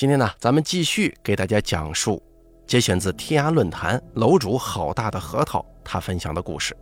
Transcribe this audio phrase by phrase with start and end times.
[0.00, 2.22] 今天呢，咱们继续给大家讲述，
[2.66, 6.74] 节选自天涯论坛楼主好大的核桃他分享的故事。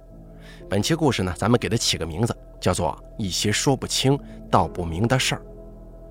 [0.71, 4.17] 本期故事呢，咱们给它起个名字，叫做《一些说不清
[4.49, 5.39] 道不明的事儿》。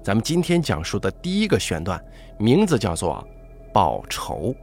[0.03, 1.97] 咱们今天讲述的第一个选段，
[2.37, 3.25] 名字叫做
[3.71, 4.53] 《报仇》。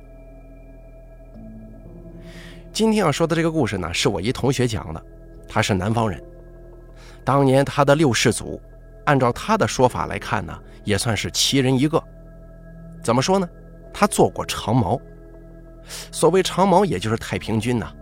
[2.74, 5.02] 今天要说的这个故事呢，是我一同学讲的，
[5.48, 6.22] 他是南方人。
[7.24, 8.60] 当年他的六世祖，
[9.06, 10.54] 按照他的说法来看呢，
[10.84, 12.04] 也算是奇人一个。
[13.04, 13.48] 怎么说呢？
[13.92, 15.00] 他做过长毛，
[16.10, 17.92] 所谓长毛，也就是太平军呐。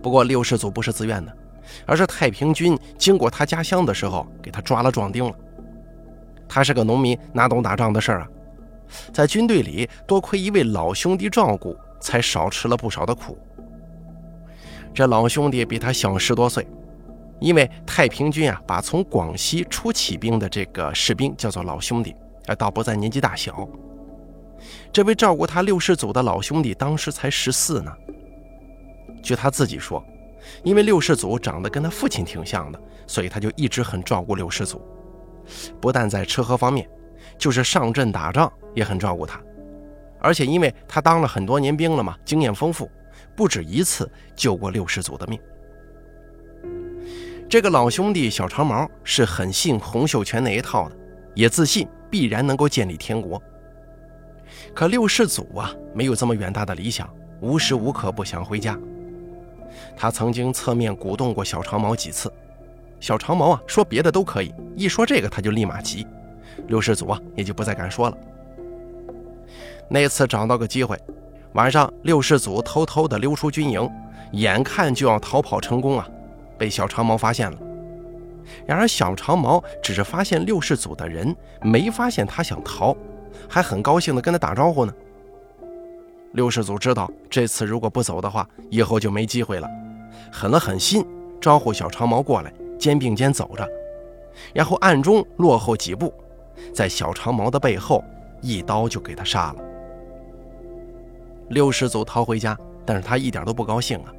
[0.00, 1.36] 不过六世祖不是自愿的，
[1.84, 5.34] 而是太平军经过他家乡的时候，给他抓了壮丁了。
[6.48, 8.28] 他是个农民，哪懂打仗的事儿啊？
[9.12, 13.36] 在军队里，多亏一位老兄弟照顾，才少吃了不少的苦。
[14.94, 16.66] 这老兄弟比他小十多岁，
[17.40, 22.16] 因为太平军啊，把从广西出起兵的这个士兵叫做老兄弟，
[22.46, 23.68] 而倒不在年纪大小。
[24.92, 27.92] 这位照顾他六世祖的老兄弟当时才十四呢。
[29.22, 30.04] 据他自己说，
[30.62, 34.80] 因为六世祖长得跟他父亲挺像的，所以他就一直很照顾六世祖。
[35.80, 36.88] 不但在吃喝方面，
[37.36, 39.40] 就是上阵打仗也很照顾他。
[40.20, 42.90] 而且因为他当了很多年兵了嘛，经验丰富，
[43.34, 45.40] 不止一次救过六世祖的命。
[47.48, 50.96] 这个老兄弟小长毛是很信洪秀全那一套的，
[51.34, 53.42] 也自信必然能够建立天国。
[54.74, 57.08] 可六世祖啊，没有这么远大的理想，
[57.40, 58.78] 无时无刻不想回家。
[59.96, 62.32] 他曾经侧面鼓动过小长毛几次，
[62.98, 66.06] 小长毛啊说别的都可以，一说这个他就立马急。
[66.66, 68.16] 六世祖啊也就不再敢说了。
[69.88, 70.98] 那次找到个机会，
[71.54, 73.90] 晚上六世祖偷偷的溜出军营，
[74.32, 76.08] 眼看就要逃跑成功啊，
[76.58, 77.58] 被小长毛发现了。
[78.66, 82.96] 然而小长毛只是发现六世祖的人，没发现他想逃。
[83.48, 84.92] 还很高兴地跟他打招呼呢。
[86.32, 89.68] 六世祖知道这次如果不走的话，以后就没机会了，
[90.32, 91.04] 狠了狠心
[91.40, 93.68] 招呼小长毛过来，肩并肩走着，
[94.54, 96.14] 然后暗中落后几步，
[96.72, 98.04] 在小长毛的背后
[98.40, 99.56] 一刀就给他杀了。
[101.48, 104.14] 六世祖逃回家，但是他一点都不高兴啊。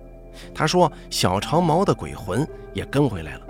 [0.54, 3.42] 他说：“小长毛的鬼魂也跟回来了。”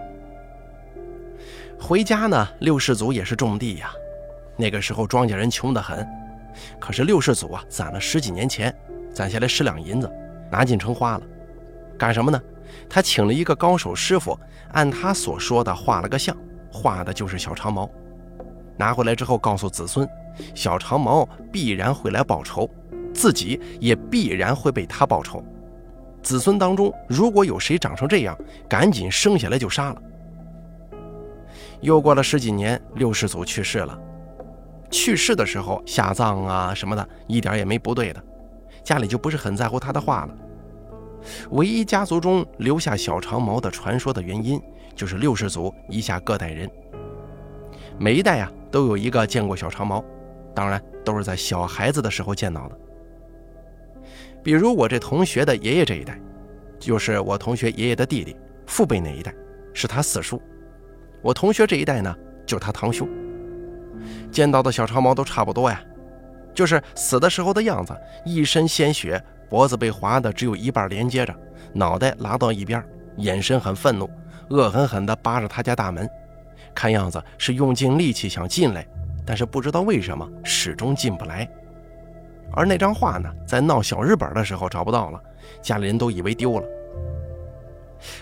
[1.81, 3.91] 回家呢，六世祖也是种地呀。
[4.61, 6.07] 那个时候庄稼人穷得很，
[6.79, 8.71] 可是六世祖啊攒了十几年钱，
[9.11, 10.07] 攒下来十两银子，
[10.51, 11.23] 拿进城花了。
[11.97, 12.39] 干什么呢？
[12.87, 14.39] 他请了一个高手师傅，
[14.73, 16.37] 按他所说的画了个像，
[16.71, 17.89] 画的就是小长毛。
[18.77, 20.07] 拿回来之后告诉子孙，
[20.53, 22.69] 小长毛必然会来报仇，
[23.15, 25.43] 自己也必然会被他报仇。
[26.21, 28.37] 子孙当中如果有谁长成这样，
[28.69, 30.01] 赶紧生下来就杀了。
[31.81, 33.99] 又过了十几年，六世祖去世了。
[34.91, 38.21] 去世的时候下葬啊什么的，一点也没不对的，
[38.83, 40.37] 家里就不是很在乎他的话了。
[41.51, 44.61] 唯一家族中留下小长毛的传说的原因，
[44.95, 46.69] 就是六世祖以下各代人，
[47.97, 50.03] 每一代啊都有一个见过小长毛，
[50.53, 52.77] 当然都是在小孩子的时候见到的。
[54.43, 56.19] 比如我这同学的爷爷这一代，
[56.79, 58.35] 就是我同学爷爷的弟弟，
[58.65, 59.33] 父辈那一代
[59.73, 60.41] 是他四叔，
[61.21, 62.13] 我同学这一代呢
[62.45, 63.07] 就是他堂兄。
[64.31, 65.81] 见到的小长毛都差不多呀，
[66.53, 67.95] 就是死的时候的样子，
[68.25, 71.35] 一身鲜血，脖子被划的只有一半连接着，
[71.73, 72.83] 脑袋拉到一边，
[73.17, 74.09] 眼神很愤怒，
[74.49, 76.09] 恶狠狠地扒着他家大门，
[76.73, 78.85] 看样子是用尽力气想进来，
[79.25, 81.49] 但是不知道为什么始终进不来。
[82.53, 85.21] 而那张画呢，在闹小日本的时候找不到了，
[85.61, 86.65] 家里人都以为丢了。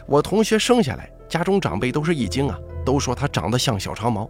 [0.05, 4.29] 我同学生下来，家中长辈都是一惊啊，都说他长得像小长毛。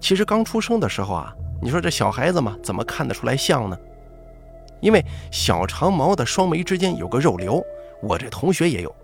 [0.00, 3.78] 其实刚出生的时候啊，你说这小孩子嘛，怎么看得出来像呢？
[4.80, 7.64] 因为小长毛的双眉之间有个肉瘤，
[8.02, 8.94] 我这同学也有。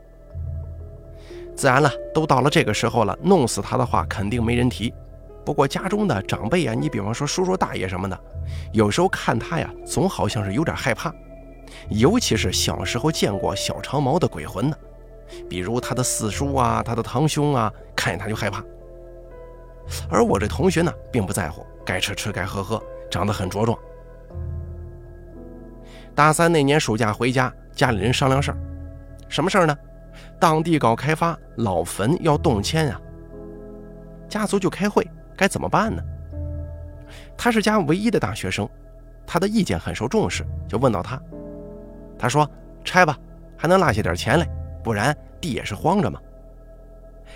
[1.56, 4.92] 自然了，都到了这个时候了，弄死他的话肯定没人提。
[5.44, 8.18] 不过家中的长辈啊，你比方说叔叔大爷什么的，
[8.72, 11.12] 有时候看他呀，总好像是有点害怕，
[11.88, 14.78] 尤其是小时候见过小长毛的鬼魂的，
[15.48, 18.62] 比如他的四叔啊，他的堂兄啊，看见他就害怕。
[20.08, 23.78] 而我这同学呢，并不在乎，该吃吃，该喝喝，长得很茁壮。
[26.14, 28.56] 大三那年暑假回家，家里人商量事儿，
[29.28, 29.76] 什么事儿呢？
[30.38, 33.00] 当地搞开发，老坟要动迁啊。
[34.28, 35.06] 家族就开会，
[35.36, 36.02] 该怎么办呢？
[37.36, 38.68] 他是家唯一的大学生，
[39.26, 41.20] 他的意见很受重视，就问到他。
[42.18, 42.48] 他说
[42.84, 43.18] ：“拆吧，
[43.56, 44.46] 还能落下点钱来，
[44.84, 46.20] 不然地也是荒着嘛。”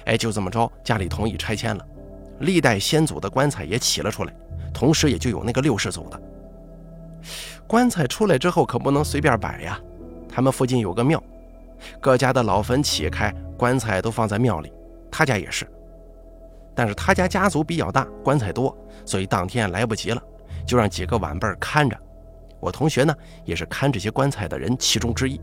[0.04, 1.86] 哎，就这么着，家里同意拆迁了。
[2.40, 4.34] 历代先祖的棺材也起了出来，
[4.72, 6.20] 同时也就有那个六世祖的。
[7.66, 9.80] 棺材出来之后可不能随便摆呀，
[10.28, 11.22] 他们附近有个庙，
[12.00, 14.72] 各家的老坟起开，棺材都放在庙里。
[15.10, 15.66] 他家也是，
[16.74, 18.76] 但是他家家族比较大，棺材多，
[19.06, 20.22] 所以当天来不及了，
[20.66, 21.96] 就让几个晚辈看着。
[22.60, 23.14] 我同学呢，
[23.44, 25.40] 也是看这些棺材的人其中之一。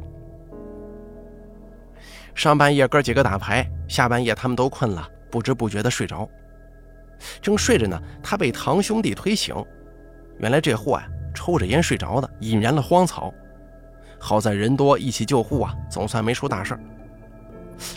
[2.35, 6.27] 上半夜哥几个打牌，下半夜他们都困了，不知不觉的睡着。
[7.41, 9.55] 正睡着呢，他被堂兄弟推醒。
[10.39, 13.33] 原来这货呀，抽着烟睡着的，引燃了荒草。
[14.19, 16.77] 好在人多，一起救护啊，总算没出大事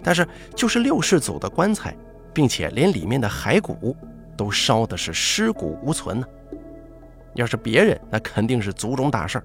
[0.03, 1.95] 但是就是六世祖的棺材，
[2.33, 3.95] 并且连里面的骸骨
[4.37, 6.27] 都烧的是尸骨无存呢。
[7.35, 9.43] 要是别人，那肯定是族中大事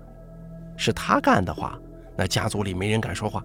[0.77, 1.77] 是他干的话，
[2.15, 3.43] 那家族里没人敢说话。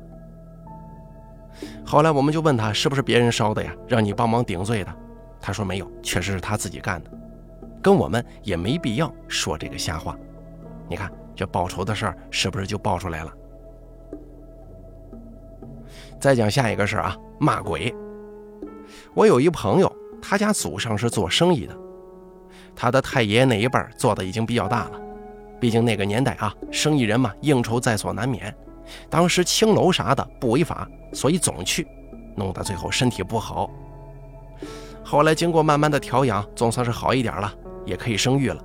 [1.84, 4.94] 后来我们就问他是不是别人烧的呀，让你帮忙顶罪的。
[5.46, 7.10] 他说没有，确实是他自己干的，
[7.82, 10.16] 跟我们也没必要说这个瞎话。
[10.88, 13.30] 你看这报仇的事儿是不是就爆出来了？
[16.18, 17.94] 再讲下一个事儿啊，骂鬼。
[19.12, 21.76] 我有一朋友，他家祖上是做生意的，
[22.74, 25.00] 他的太爷爷那一辈做的已经比较大了，
[25.60, 28.54] 毕竟那个年代啊，生意人嘛，应酬在所难免。
[29.10, 31.86] 当时青楼啥的不违法，所以总去，
[32.34, 33.70] 弄得最后身体不好。
[35.04, 37.52] 后来经过慢慢的调养，总算是好一点了，
[37.84, 38.64] 也可以生育了。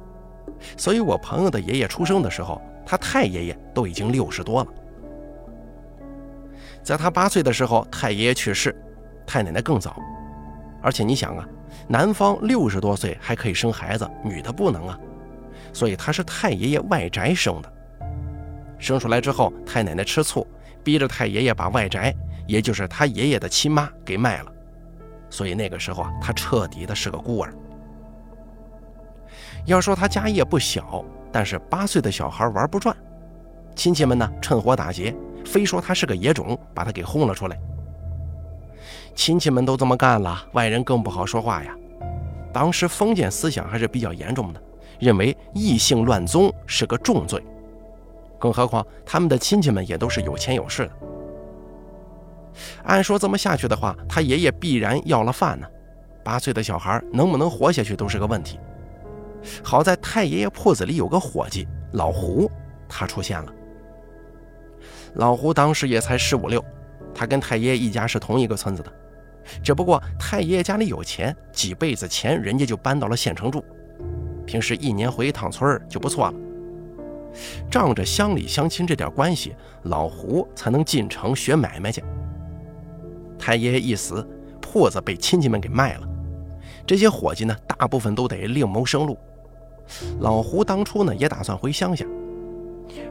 [0.78, 4.70] 所以我朋友的爷爷出生的时候，他太爷爷都已经六十多了。
[6.82, 8.76] 在他八岁的时候，太爷爷去世，
[9.28, 10.02] 太奶奶更早。
[10.82, 11.46] 而且你想啊，
[11.88, 14.98] 男方六十多岁还可以生孩子，女的不能啊，
[15.74, 17.72] 所以他是太爷爷外宅生的。
[18.80, 20.48] 生出来之后，太奶奶吃醋，
[20.84, 22.16] 逼着太爷爷把外宅，
[22.48, 24.52] 也就是他爷爷的亲妈给卖了。
[25.30, 27.54] 所以那个时候啊，他彻底的是个孤儿。
[29.66, 32.96] 要说他家业不小，但是八岁的小孩玩不转，
[33.76, 35.16] 亲戚们呢趁火打劫，
[35.46, 37.58] 非说他是个野种，把他给轰了出来。
[39.16, 41.76] 亲戚们都这么干了，外人更不好说话呀。
[42.52, 44.62] 当时封建思想还是比较严重的，
[44.98, 47.44] 认为异姓乱宗是个重罪，
[48.40, 50.92] 更何况他们的亲戚们也都是有钱有势的。
[52.84, 55.68] 按说这么下去的话，他爷爷必然要了饭呢。
[56.24, 58.60] 八岁的小孩能不能活下去都是个问题。
[59.64, 62.52] 好在太爷爷铺子里有个伙计老胡，
[62.88, 63.54] 他出现了。
[65.16, 66.64] 老胡当时也才十五六，
[67.16, 68.92] 他跟太爷爷一家是同一个村子的，
[69.64, 73.64] 只不过太爷爷家里有钱，几辈子前人家就搬到了县城住，
[74.46, 76.34] 平时一年回一趟村就不错了。
[77.72, 82.04] 仗着乡里乡亲这点关系，老胡才能进城学买卖去。
[83.40, 84.28] 太爷爷一死，
[84.62, 86.08] 铺子被亲戚们给卖了。
[86.86, 89.18] 这些伙计呢，大部分都得另谋生路。
[90.20, 92.06] 老胡当初呢，也打算回乡下。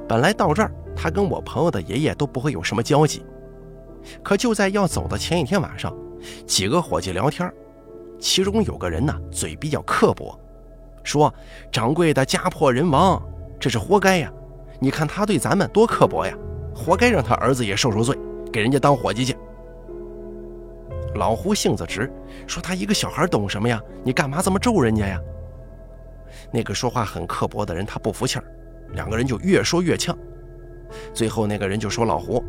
[0.06, 3.24] 本来到这儿，他跟我朋友的爷爷都不会有什么交集。
[4.22, 5.92] 可就在要走的前一天晚上，
[6.46, 7.50] 几个伙计聊天，
[8.20, 10.38] 其中有个人呢，嘴比较刻薄，
[11.02, 11.32] 说
[11.72, 13.20] ：“掌柜的家破人亡，
[13.58, 14.32] 这是活该呀！
[14.80, 16.32] 你看他对咱们多刻薄呀，
[16.74, 18.16] 活该让他儿子也受受罪，
[18.52, 19.36] 给人家当伙计去。”
[21.14, 22.10] 老胡性子直，
[22.46, 23.80] 说他一个小孩懂什么呀？
[24.04, 25.20] 你干嘛这么咒人家呀？
[26.52, 28.44] 那个说话很刻薄的人他不服气儿，
[28.92, 30.16] 两个人就越说越呛。
[31.12, 32.42] 最后那个人就说老胡：“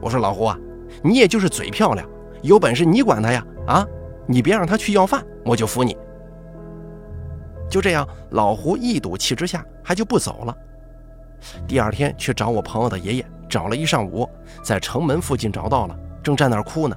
[0.00, 0.58] 我说老胡啊，
[1.02, 2.08] 你也就是嘴漂亮，
[2.42, 3.44] 有本事你管他呀！
[3.66, 3.86] 啊，
[4.26, 5.96] 你别让他去要饭，我就服你。”
[7.68, 10.56] 就这样，老胡一赌气之下，还就不走了。
[11.66, 14.28] 第二天去找我朋友的爷爷，找了一上午，
[14.62, 16.96] 在城门附近找到了，正站那儿哭呢。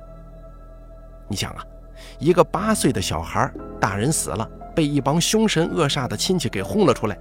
[1.28, 1.66] 你想啊，
[2.20, 7.18] 一个八岁的小孩，大人死了，被一帮凶神恶煞的亲戚给轰了出来，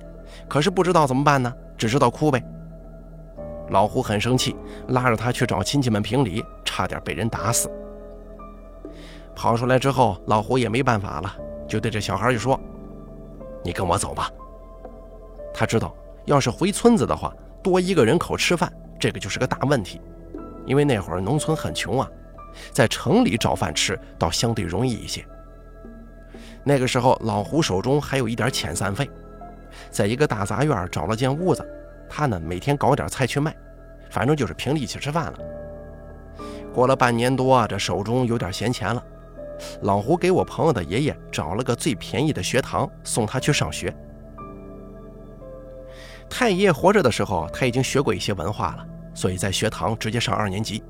[0.48, 2.42] 可是不知道怎么办呢，只知道哭呗。
[3.70, 4.54] 老胡很生气，
[4.88, 7.68] 拉着他去找亲戚们评理，差点被人打死。
[9.34, 11.36] 跑出来之后，老胡也没办法了，
[11.66, 12.58] 就对这小孩就说
[13.64, 14.30] ：“你跟我走吧。”
[15.52, 15.92] 他知道，
[16.26, 20.00] 要是回村子的话，多一个人口吃饭，这个就是个大问题，
[20.64, 22.08] 因为那会儿农村很穷啊。
[22.70, 25.24] 在城里找饭吃倒相对容易一些。
[26.64, 29.08] 那个时候，老胡手中还有一点遣散费，
[29.90, 31.64] 在一个大杂院找了间屋子，
[32.08, 33.54] 他呢每天搞点菜去卖，
[34.10, 35.38] 反正就是凭力气吃饭了。
[36.74, 39.02] 过了半年多，这手中有点闲钱了，
[39.82, 43.94] 老胡给我朋友的爷爷找了个最便宜的学堂送他去上学。
[46.28, 48.84] 太爷爷活着的时候，他已经学过一些文化了，
[49.14, 50.82] 所以在学堂直接上二年级。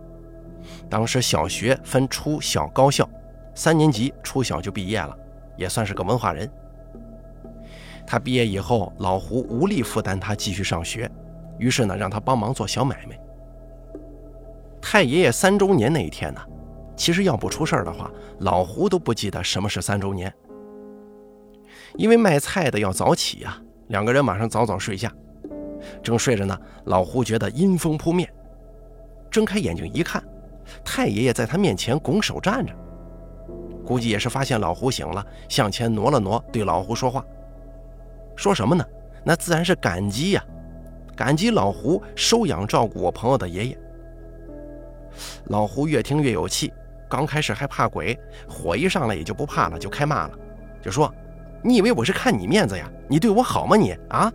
[0.89, 3.09] 当时小学分初小高校，
[3.55, 5.17] 三年级初小就毕业了，
[5.57, 6.51] 也算是个文化人。
[8.07, 11.11] 他毕业以后，老胡无力负担他继续上学，
[11.59, 13.19] 于是呢，让他帮忙做小买卖。
[14.81, 16.41] 太爷爷三周年那一天呢，
[16.95, 18.09] 其实要不出事儿的话，
[18.39, 20.33] 老胡都不记得什么是三周年。
[21.97, 25.13] 因为卖菜的要早起呀，两个人晚上早早睡下，
[26.03, 28.33] 正睡着呢，老胡觉得阴风扑面，
[29.31, 30.23] 睁开眼睛一看，
[30.85, 32.73] 太爷爷在他面前拱手站着，
[33.85, 37.25] 估计也是发现老胡醒了，向前挪了挪，对老胡说话。
[38.35, 38.85] 说什么呢？
[39.25, 40.45] 那自然是感激呀，
[41.17, 43.79] 感激老胡收养照顾我朋友的爷爷。
[45.47, 46.73] 老胡越听越有气，
[47.09, 48.19] 刚开始还怕鬼，
[48.49, 50.39] 火一上来也就不怕了，就开骂了，
[50.83, 51.13] 就说
[51.63, 52.89] ：“你以为我是看你面子呀？
[53.09, 53.77] 你对我好吗？
[53.77, 54.33] 你啊？”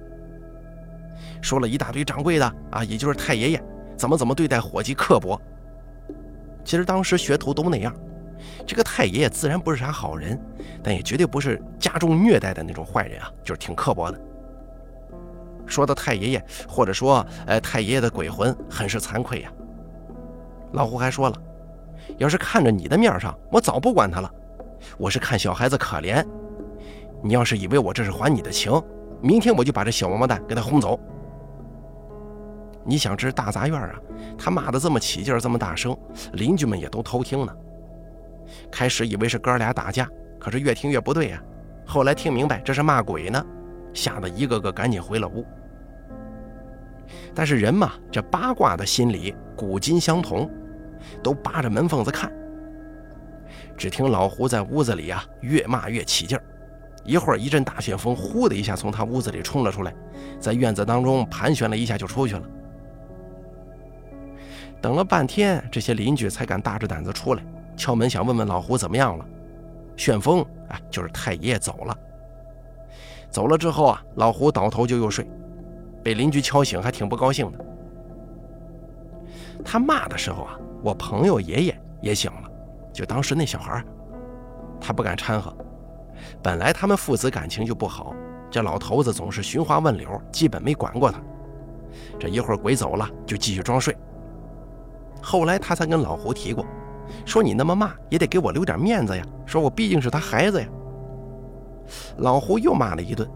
[1.41, 3.63] 说了一大堆掌柜的啊，也就是太爷爷
[3.95, 5.39] 怎么怎么对待伙计刻薄。
[6.71, 7.93] 其实当时学徒都那样，
[8.65, 10.39] 这个太爷爷自然不是啥好人。
[10.81, 14.17] 但也绝对不是家中虐待的那种坏人啊，就是挺刻薄的。
[15.65, 19.51] 说到太爷爷，或者说，呃，太爷爷的鬼魂，很是惭愧呀。
[20.71, 21.35] 老胡还说了，
[22.17, 24.31] 要是看着你的面上，我早不管他了。
[24.97, 26.25] 我是看小孩子可怜，
[27.21, 28.81] 你要是以为我这是还你的情，
[29.21, 30.97] 明天我就把这小王八蛋给他轰走。
[32.83, 33.95] 你想，这是大杂院啊，
[34.37, 35.95] 他骂的这么起劲，这么大声，
[36.33, 37.55] 邻居们也都偷听呢。
[38.71, 40.07] 开始以为是哥俩打架。
[40.39, 41.43] 可是越听越不对呀，
[41.85, 43.45] 后来听明白这是骂鬼呢，
[43.93, 45.45] 吓得一个个赶紧回了屋。
[47.35, 50.49] 但是人嘛，这八卦的心理古今相同，
[51.21, 52.33] 都扒着门缝子看。
[53.77, 56.43] 只听老胡在屋子里啊，越骂越起劲儿，
[57.05, 59.93] 一会儿一阵大旋风，呼的一下从他屋子里冲了出来，
[60.39, 62.41] 在院子当中盘旋了一下就出去了。
[64.81, 67.43] 等了半天，这些邻居才敢大着胆子出来
[67.77, 69.25] 敲门，想问问老胡怎么样了。
[69.95, 71.95] 旋风啊，就是太爷爷走了。
[73.29, 75.29] 走了之后啊，老胡倒头就又睡，
[76.03, 77.65] 被邻居敲醒，还挺不高兴的。
[79.63, 82.49] 他骂的时候啊，我朋友爷爷也醒了，
[82.91, 83.83] 就当时那小孩，
[84.79, 85.55] 他不敢掺和。
[86.41, 88.15] 本来他们父子感情就不好，
[88.49, 91.21] 这老头子总是寻花问柳，基本没管过他。
[92.19, 93.95] 这一会儿鬼走了，就继续装睡。
[95.21, 96.65] 后来他才跟老胡提过。
[97.25, 99.23] 说你那么骂也得给我留点面子呀！
[99.45, 100.67] 说我毕竟是他孩子呀。
[102.17, 103.29] 老胡又骂了一顿，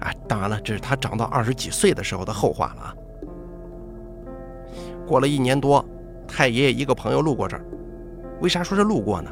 [0.00, 2.94] 啊，当然了，这是他长到二十几岁的时候的后话了啊。
[5.06, 5.82] 过了一年多，
[6.28, 7.64] 太爷爷一个朋友路过这儿，
[8.40, 9.30] 为啥说是路过呢？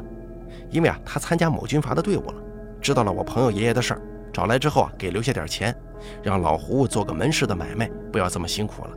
[0.71, 2.35] 因为啊，他参加某军阀的队伍了，
[2.81, 5.75] 知道了我朋友爷爷的事儿，找来之后啊，给留下点钱，
[6.23, 8.89] 让老胡做个门市的买卖，不要这么辛苦了。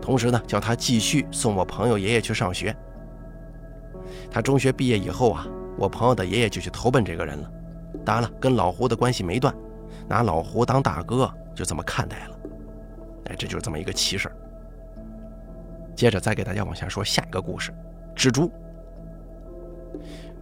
[0.00, 2.74] 同时呢，叫他继续送我朋友爷爷去上学。
[4.30, 5.46] 他中学毕业以后啊，
[5.78, 7.50] 我朋友的爷爷就去投奔这个人了。
[8.04, 9.54] 当然了，跟老胡的关系没断，
[10.06, 12.38] 拿老胡当大哥，就这么看待了。
[13.26, 14.36] 哎，这就是这么一个奇事儿
[15.96, 17.72] 接着再给大家往下说下一个故事：
[18.14, 18.50] 蜘蛛。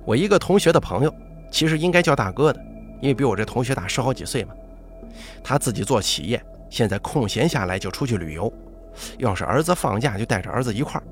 [0.05, 1.15] 我一个同学的朋友，
[1.51, 2.61] 其实应该叫大哥的，
[3.01, 4.55] 因为比我这同学大十好几岁嘛。
[5.43, 8.53] 他自己做企业，现在空闲下来就出去旅游，
[9.19, 11.05] 要是儿子放假就带着儿子一块儿。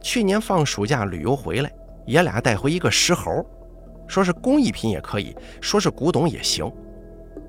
[0.00, 1.70] 去年放暑假旅游回来，
[2.06, 3.44] 爷俩带回一个石猴，
[4.06, 6.70] 说是工艺品也可以说是古董也行。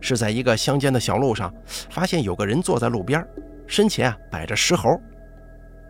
[0.01, 1.53] 是在一个乡间的小路上，
[1.89, 3.25] 发现有个人坐在路边，
[3.67, 4.89] 身前啊摆着石猴。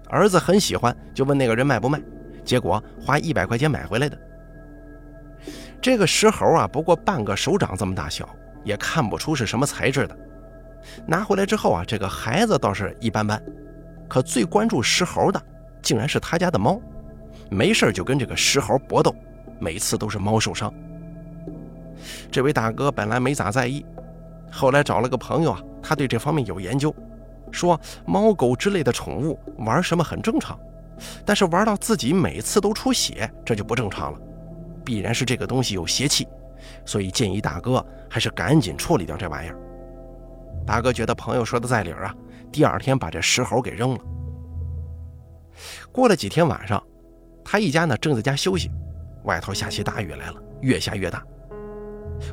[0.10, 2.01] 儿子很喜欢，就问那个人卖不卖，
[2.43, 4.17] 结果花一百块钱买回来的。
[5.79, 8.27] 这个石猴啊，不过半个手掌这么大小，
[8.63, 10.17] 也看不出是什么材质的。
[11.06, 13.42] 拿回来之后啊，这个孩子倒是一般般，
[14.08, 15.42] 可最关注石猴的。
[15.82, 16.80] 竟然是他家的猫，
[17.50, 19.16] 没事就跟这个石猴搏斗，
[19.60, 20.72] 每次都是猫受伤。
[22.30, 23.86] 这位大哥本来没咋在意，
[24.52, 26.94] 后来找了个朋友啊，他对这方面有研究，
[27.50, 30.60] 说猫狗之类的宠物玩什么很正常，
[31.26, 34.20] 但是玩到自己每次都出血，这就不正常了，
[34.84, 36.28] 必然是这个东西有邪气，
[36.84, 39.58] 所以建议大哥还是赶紧处理掉这玩意儿。
[40.70, 42.16] 大哥觉得朋友说的在理儿啊，
[42.52, 44.00] 第二天把这石猴给扔了。
[45.92, 46.80] 过了几天晚上，
[47.44, 48.70] 他一家呢正在家休息，
[49.24, 51.24] 外头下起大雨来了，越下越大。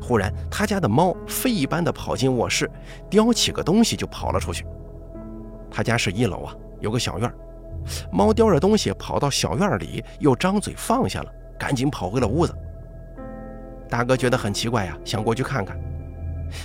[0.02, 2.70] 忽然，他家的猫飞一般的跑进卧室，
[3.08, 4.66] 叼起个东西就跑了出去。
[5.70, 7.32] 他家是一楼啊，有个小院
[8.12, 12.54] 猫叼着东西跑到小院里，又张嘴放下了，赶紧跑回了屋子。
[13.88, 15.80] 大哥觉得很奇怪呀，想过去看看，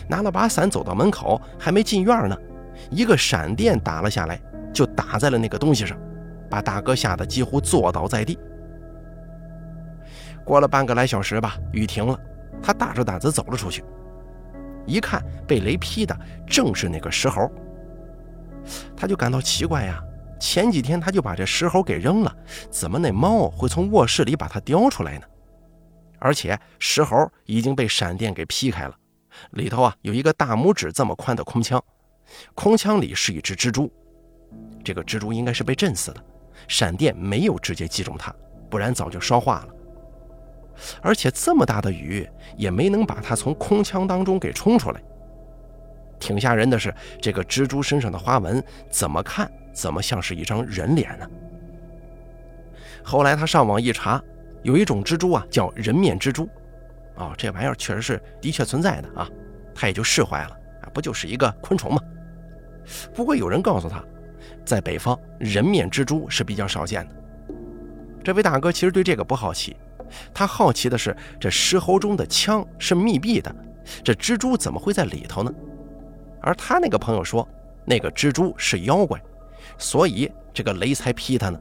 [0.08, 2.38] 拿了把伞走到门口，还没进院呢，
[2.90, 4.42] 一个闪电打了下来，
[4.74, 5.98] 就打在了那个东西上。
[6.50, 8.38] 把大哥吓得几乎坐倒在地。
[10.44, 12.20] 过了半个来小时吧，雨停了，
[12.62, 13.84] 他大着胆子走了出去。
[14.86, 16.14] 一看被雷劈的
[16.46, 17.50] 正是那个石猴，
[18.98, 20.04] 他就感到奇怪呀。
[20.42, 22.36] 前几天他就把这石猴给扔了，
[22.70, 25.26] 怎么那猫会从卧室里把它叼出来呢？
[26.20, 28.94] 而且石猴已经被闪电给劈开了，
[29.52, 31.84] 里头啊有一个大拇指这么宽的空腔，
[32.54, 33.92] 空腔里是一只蜘蛛，
[34.84, 36.24] 这个蜘蛛应该是被震死的，
[36.68, 38.34] 闪电没有直接击中它，
[38.70, 39.68] 不然早就烧化了。
[41.02, 45.02] 而且这么大的雨也没能把它从空腔当中给冲出来。
[46.20, 49.52] 挺吓人的是，这个蜘蛛身上的花纹怎么看？
[49.74, 51.28] 怎么像是一张人脸呢？
[53.04, 54.22] 后来他上网一查，
[54.64, 56.48] 有一种蜘蛛啊，叫人面蜘蛛。
[57.16, 59.30] 哦，这玩意儿确实是的确存在的啊，
[59.76, 62.02] 他也就释怀了啊，不就是一个昆虫吗？
[63.14, 64.04] 不过有人告诉他，
[64.66, 67.16] 在北方人面蜘蛛是比较少见的。
[68.24, 69.76] 这位大哥其实对这个不好奇，
[70.34, 73.54] 他好奇的是这石猴中的腔是密闭的，
[74.04, 75.54] 这蜘蛛怎么会在里头呢？
[76.42, 77.48] 而他那个朋友说，
[77.86, 79.22] 那个蜘蛛是妖怪。
[79.78, 81.60] 所以这个雷才劈他呢，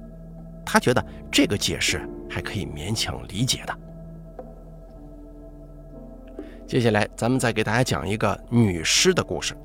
[0.65, 3.79] 他觉得这个解释还可以勉强理解的。
[6.71, 9.57] 接下来咱们再给大家讲一个女尸的故事。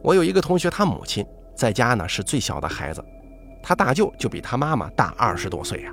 [0.00, 3.04] 我有一个同学，他母亲在家呢是最小的孩子，
[3.60, 5.90] 他大舅就比他妈妈大二十多岁呀。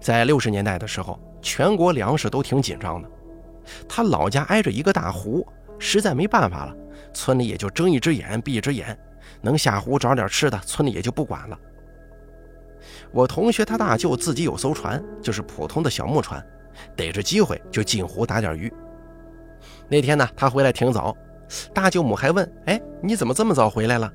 [0.00, 3.08] 在六十年代的时候，全国粮食都挺紧张的，
[3.88, 5.46] 他老家挨着一个大湖，
[5.78, 6.74] 实在没办法了。
[7.14, 8.98] 村里也就睁一只眼闭一只眼，
[9.40, 11.56] 能下湖找点吃的，村里也就不管了。
[13.12, 16.44] 我同学他大舅自己有艘船，就是普通的小木船，
[16.94, 18.72] 逮着机会就进湖打点鱼。
[19.88, 21.16] 那天呢，他回来挺早，
[21.72, 24.12] 大舅母还问：“哎，你怎么这么早回来了？”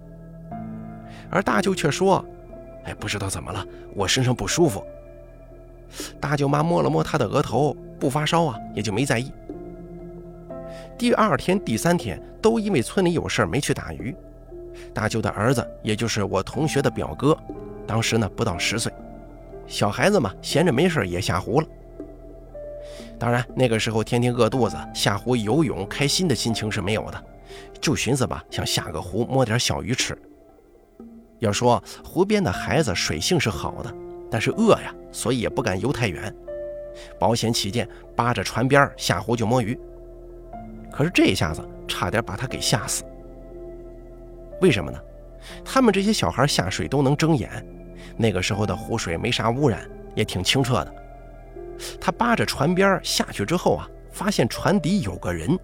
[1.29, 2.23] 而大舅却说
[2.83, 3.65] ：“哎，不知道怎么了，
[3.95, 4.83] 我身上不舒服。”
[6.19, 9.31] 大舅妈摸了摸他的额头，不发烧啊，也就没在意。
[10.97, 14.15] 第二天、第三天都因为村里有事没去打鱼。
[14.93, 17.37] 大舅的儿子，也就是我同学的表哥，
[17.85, 18.91] 当时呢不到十岁，
[19.67, 21.67] 小孩子嘛，闲着没事也下湖了。
[23.21, 27.23] 当然那个时候天天饿肚子，下湖游泳开心的心情是没有的，
[27.79, 30.17] 就寻思吧，想下个湖摸点小鱼吃。
[31.37, 33.93] 要说湖边的孩子水性是好的，
[34.31, 36.35] 但是饿呀，所以也不敢游太远，
[37.19, 39.77] 保险起见，扒着船边下湖就摸鱼。
[40.91, 43.03] 可是这一下子差点把他给吓死。
[44.61, 44.97] 为什么呢？
[45.63, 47.63] 他们这些小孩下水都能睁眼，
[48.17, 50.95] 那个时候的湖水没啥污染，也挺清澈的。
[51.99, 55.57] 他扒着船边下去之后啊，发现船底有个人，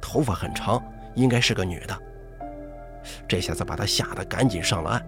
[0.00, 0.82] 头发很长，
[1.14, 1.98] 应该是个女的。
[3.28, 5.06] 这下子把他吓得赶紧上了岸，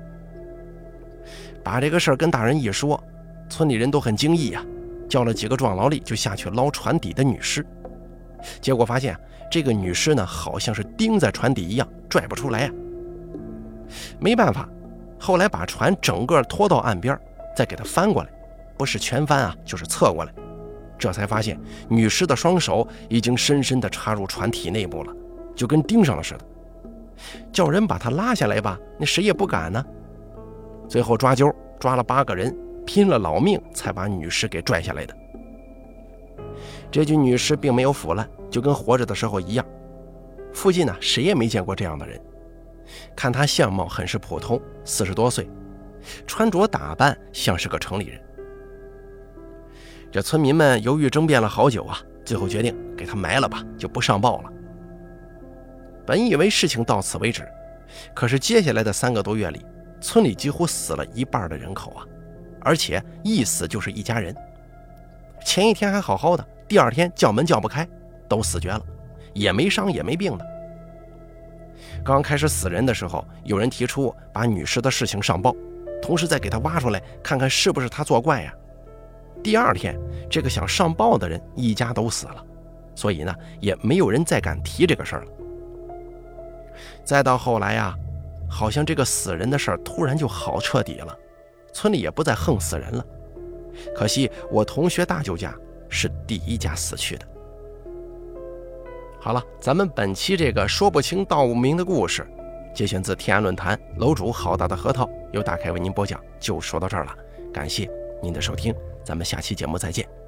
[1.63, 3.03] 把这个事儿跟大人一说，
[3.49, 4.65] 村里人都很惊异呀，
[5.09, 7.65] 叫了几个壮劳力就下去捞船底的女尸，
[8.61, 9.19] 结果发现。
[9.49, 12.71] 这个女尸呢，好像是钉在船底一样，拽不出来呀。
[14.19, 14.69] 没办法，
[15.21, 17.17] 后来把船整个拖到岸边，
[17.57, 18.31] 再给她翻过来，
[18.77, 20.33] 不是全翻啊，就是侧过来，
[20.99, 25.13] 这才发现女尸的双手已经深深地插入船体内部了，
[25.55, 26.41] 就跟钉上了似的。
[27.53, 29.85] 叫人把她拉下来吧，那谁也不敢呢。
[30.89, 35.17] 最后抓阄，抓了八个人，拼了老命才把女尸给拽下来的。
[36.91, 38.29] 这具女尸并没有腐烂。
[38.49, 39.67] 就跟活着的时候一样，
[40.55, 42.19] 附近呢谁也没见过这样的人。
[43.15, 45.51] 看他相貌很是普通，四十多岁，
[46.29, 48.21] 穿着打扮像是个城里人。
[50.11, 54.51] 这村民们犹豫争辩了好久啊，最后决定给他埋了吧，就不上报了。
[56.07, 57.47] 本以为事情到此为止，
[58.15, 59.65] 可是接下来的三个多月里，
[60.01, 62.05] 村里几乎死了一半的人口啊，
[62.61, 64.35] 而且一死就是一家人。
[65.45, 67.87] 前一天还好好的，第二天叫门叫不开。
[68.29, 68.83] 都死绝了，
[69.35, 70.45] 也没伤也没病的。
[72.05, 75.55] 刚开始死人的时候，有人提出把女尸的事情上报，
[76.03, 78.53] 同时再给她挖出来看看是不是她作怪呀。
[79.47, 79.97] 第二天，
[80.29, 82.45] 这个想上报的人一家都死了，
[82.97, 85.29] 所以呢，也没有人再敢提这个事儿了。
[87.05, 87.95] 再到后来呀，
[88.51, 91.17] 好像这个死人的事儿突然就好彻底了，
[91.73, 93.07] 村里也不再横死人了。
[93.95, 95.55] 可惜我同学大舅家
[95.89, 97.25] 是第一家死去的。
[99.21, 102.27] 好了，咱们本期这个说不清道不明的故事，
[102.75, 107.15] 节选自天涯论坛楼主好大的核桃，由大开为您播讲，就说到这儿了。
[107.53, 107.89] 感谢
[108.21, 108.75] 您的收听，
[109.07, 110.26] 咱们下期节目再见。